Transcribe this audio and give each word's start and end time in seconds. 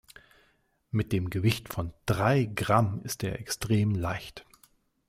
Mit 0.89 1.11
dem 1.11 1.29
Gewicht 1.29 1.71
von 1.71 1.93
drei 2.07 2.45
Gramm 2.45 3.01
ist 3.03 3.23
er 3.23 3.37
extrem 3.39 3.93
leicht. 3.93 4.47